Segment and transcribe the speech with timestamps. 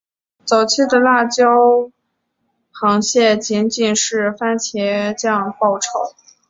[0.45, 1.91] 早期的辣椒
[2.73, 6.15] 螃蟹仅仅是用番茄酱爆炒。